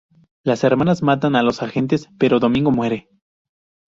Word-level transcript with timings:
Las 0.43 0.63
hermanas 0.63 1.03
matan 1.03 1.35
a 1.35 1.43
los 1.43 1.61
agentes, 1.61 2.09
pero 2.17 2.39
Domingo 2.39 2.71
muere. 2.71 3.07